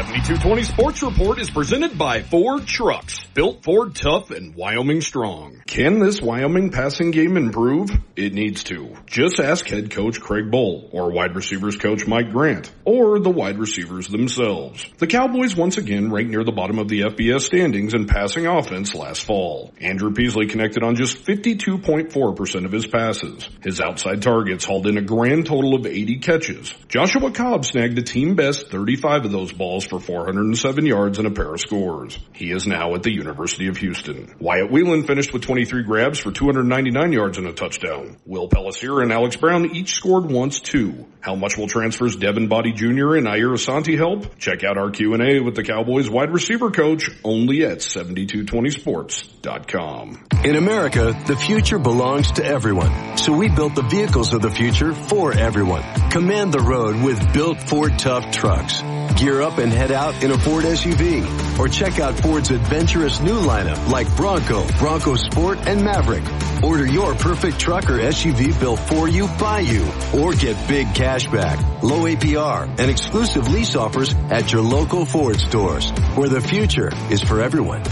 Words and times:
7220 0.00 0.62
Sports 0.62 1.02
Report 1.02 1.38
is 1.38 1.50
presented 1.50 1.98
by 1.98 2.22
Ford 2.22 2.66
Trucks. 2.66 3.20
Built 3.34 3.62
Ford 3.62 3.94
tough 3.94 4.30
and 4.30 4.54
Wyoming 4.54 5.02
strong. 5.02 5.62
Can 5.66 5.98
this 5.98 6.22
Wyoming 6.22 6.70
passing 6.70 7.10
game 7.10 7.36
improve? 7.36 7.90
It 8.16 8.32
needs 8.32 8.64
to. 8.64 8.96
Just 9.04 9.38
ask 9.40 9.68
head 9.68 9.90
coach 9.90 10.18
Craig 10.18 10.50
Bohl 10.50 10.88
or 10.92 11.10
wide 11.10 11.36
receivers 11.36 11.76
coach 11.76 12.06
Mike 12.06 12.30
Grant 12.30 12.72
or 12.86 13.20
the 13.20 13.28
wide 13.28 13.58
receivers 13.58 14.08
themselves. 14.08 14.86
The 14.96 15.06
Cowboys 15.06 15.54
once 15.54 15.76
again 15.76 16.10
ranked 16.10 16.30
near 16.30 16.44
the 16.44 16.50
bottom 16.50 16.78
of 16.78 16.88
the 16.88 17.02
FBS 17.02 17.42
standings 17.42 17.92
in 17.92 18.06
passing 18.06 18.46
offense 18.46 18.94
last 18.94 19.26
fall. 19.26 19.74
Andrew 19.82 20.14
Peasley 20.14 20.46
connected 20.46 20.82
on 20.82 20.96
just 20.96 21.26
52.4% 21.26 22.64
of 22.64 22.72
his 22.72 22.86
passes. 22.86 23.50
His 23.62 23.82
outside 23.82 24.22
targets 24.22 24.64
hauled 24.64 24.86
in 24.86 24.96
a 24.96 25.02
grand 25.02 25.44
total 25.44 25.74
of 25.74 25.84
80 25.84 26.20
catches. 26.20 26.74
Joshua 26.88 27.30
Cobb 27.32 27.66
snagged 27.66 27.98
a 27.98 28.02
team 28.02 28.34
best 28.34 28.68
35 28.70 29.26
of 29.26 29.32
those 29.32 29.52
balls 29.52 29.89
for 29.90 30.00
407 30.00 30.86
yards 30.86 31.18
and 31.18 31.26
a 31.26 31.30
pair 31.30 31.52
of 31.52 31.60
scores. 31.60 32.18
He 32.32 32.52
is 32.52 32.66
now 32.66 32.94
at 32.94 33.02
the 33.02 33.12
University 33.12 33.66
of 33.66 33.76
Houston. 33.76 34.34
Wyatt 34.38 34.70
Wieland 34.70 35.06
finished 35.06 35.34
with 35.34 35.42
23 35.42 35.82
grabs 35.82 36.18
for 36.18 36.30
299 36.30 37.12
yards 37.12 37.36
and 37.36 37.46
a 37.46 37.52
touchdown. 37.52 38.16
Will 38.24 38.48
Pellissier 38.48 39.02
and 39.02 39.12
Alex 39.12 39.36
Brown 39.36 39.66
each 39.74 39.92
scored 39.94 40.30
once 40.30 40.60
too. 40.60 41.06
How 41.20 41.34
much 41.34 41.58
will 41.58 41.66
transfers 41.66 42.16
Devin 42.16 42.48
Boddie 42.48 42.72
Jr. 42.72 43.16
and 43.16 43.26
Ayir 43.26 43.52
Asante 43.52 43.98
help? 43.98 44.38
Check 44.38 44.64
out 44.64 44.78
our 44.78 44.90
Q&A 44.90 45.40
with 45.40 45.54
the 45.54 45.62
Cowboys 45.62 46.08
wide 46.08 46.32
receiver 46.32 46.70
coach 46.70 47.10
only 47.22 47.66
at 47.66 47.78
7220sports.com. 47.78 50.28
In 50.44 50.56
America, 50.56 51.14
the 51.26 51.36
future 51.36 51.78
belongs 51.78 52.32
to 52.32 52.44
everyone. 52.44 53.18
So 53.18 53.36
we 53.36 53.50
built 53.50 53.74
the 53.74 53.82
vehicles 53.82 54.32
of 54.32 54.40
the 54.40 54.50
future 54.50 54.94
for 54.94 55.34
everyone. 55.34 55.82
Command 56.10 56.54
the 56.54 56.60
road 56.60 57.04
with 57.04 57.34
built 57.34 57.60
Ford 57.60 57.98
Tough 57.98 58.30
trucks. 58.30 58.80
Gear 59.20 59.42
up 59.42 59.58
and 59.58 59.70
head 59.80 59.92
out 59.92 60.22
in 60.22 60.30
a 60.30 60.36
Ford 60.36 60.64
SUV. 60.64 61.58
Or 61.58 61.66
check 61.66 61.98
out 61.98 62.20
Ford's 62.20 62.50
adventurous 62.50 63.18
new 63.20 63.40
lineup 63.40 63.88
like 63.88 64.14
Bronco, 64.14 64.66
Bronco 64.78 65.14
Sport, 65.16 65.58
and 65.66 65.82
Maverick. 65.82 66.22
Order 66.62 66.84
your 66.84 67.14
perfect 67.14 67.58
truck 67.58 67.88
or 67.88 67.98
SUV 67.98 68.60
built 68.60 68.78
for 68.78 69.08
you 69.08 69.26
by 69.38 69.60
you. 69.60 69.90
Or 70.12 70.34
get 70.34 70.68
big 70.68 70.94
cash 70.94 71.26
back, 71.28 71.58
low 71.82 72.02
APR, 72.02 72.68
and 72.78 72.90
exclusive 72.90 73.48
lease 73.48 73.74
offers 73.74 74.14
at 74.28 74.52
your 74.52 74.60
local 74.60 75.06
Ford 75.06 75.40
stores, 75.40 75.88
where 76.14 76.28
the 76.28 76.42
future 76.42 76.90
is 77.10 77.22
for 77.22 77.40
everyone. 77.40 77.82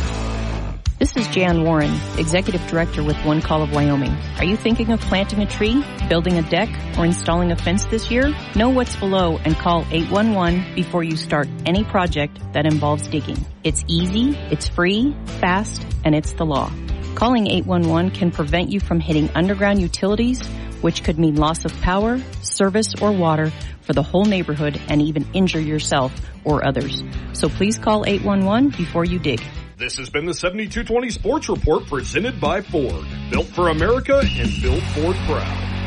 Is 1.18 1.26
Jan 1.26 1.64
Warren, 1.64 1.98
Executive 2.16 2.64
Director 2.68 3.02
with 3.02 3.16
One 3.24 3.42
Call 3.42 3.60
of 3.60 3.72
Wyoming. 3.72 4.16
Are 4.38 4.44
you 4.44 4.56
thinking 4.56 4.92
of 4.92 5.00
planting 5.00 5.42
a 5.42 5.46
tree, 5.46 5.84
building 6.08 6.38
a 6.38 6.42
deck, 6.42 6.68
or 6.96 7.04
installing 7.04 7.50
a 7.50 7.56
fence 7.56 7.86
this 7.86 8.08
year? 8.08 8.32
Know 8.54 8.68
what's 8.68 8.94
below 8.94 9.36
and 9.38 9.56
call 9.56 9.84
811 9.90 10.76
before 10.76 11.02
you 11.02 11.16
start 11.16 11.48
any 11.66 11.82
project 11.82 12.38
that 12.52 12.66
involves 12.66 13.08
digging. 13.08 13.44
It's 13.64 13.84
easy, 13.88 14.38
it's 14.52 14.68
free, 14.68 15.16
fast, 15.40 15.84
and 16.04 16.14
it's 16.14 16.34
the 16.34 16.46
law. 16.46 16.70
Calling 17.16 17.48
811 17.48 18.12
can 18.12 18.30
prevent 18.30 18.70
you 18.70 18.78
from 18.78 19.00
hitting 19.00 19.28
underground 19.34 19.80
utilities, 19.80 20.46
which 20.82 21.02
could 21.02 21.18
mean 21.18 21.34
loss 21.34 21.64
of 21.64 21.72
power, 21.80 22.20
service, 22.42 22.94
or 23.02 23.10
water 23.10 23.50
for 23.80 23.92
the 23.92 24.04
whole 24.04 24.24
neighborhood 24.24 24.80
and 24.88 25.02
even 25.02 25.26
injure 25.32 25.60
yourself 25.60 26.14
or 26.44 26.64
others. 26.64 27.02
So 27.32 27.48
please 27.48 27.76
call 27.76 28.06
811 28.06 28.68
before 28.78 29.04
you 29.04 29.18
dig. 29.18 29.42
This 29.78 29.96
has 29.98 30.10
been 30.10 30.26
the 30.26 30.34
7220 30.34 31.08
Sports 31.10 31.48
Report 31.48 31.86
presented 31.86 32.40
by 32.40 32.62
Ford. 32.62 33.06
Built 33.30 33.46
for 33.46 33.68
America 33.68 34.20
and 34.24 34.50
built 34.60 34.82
Ford 34.82 35.14
proud. 35.24 35.77